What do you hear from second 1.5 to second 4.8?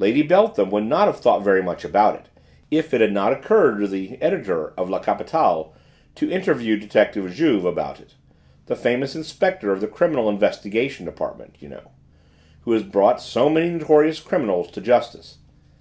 much about it, if it had not occurred to the editor